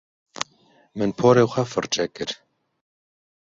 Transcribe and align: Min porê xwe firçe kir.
Min 0.97 1.11
porê 1.19 1.43
xwe 1.51 1.63
firçe 1.71 2.05
kir. 2.15 2.31